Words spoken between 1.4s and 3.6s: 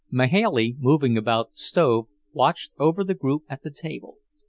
the stove, watched over the group